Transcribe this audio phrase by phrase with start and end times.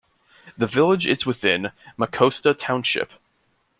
[0.57, 3.11] The village is within Mecosta Township.